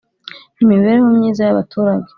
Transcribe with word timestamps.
Imibereho 0.63 1.05
myiza 1.15 1.41
y 1.43 1.51
abaturage 1.53 2.09